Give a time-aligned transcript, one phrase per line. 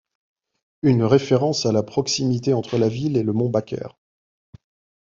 [0.81, 3.89] Une référence à la proximité entre la ville et le Mont Baker.